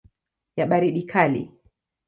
ya 0.57 0.65
baridi 0.65 1.05
kali. 1.05 1.51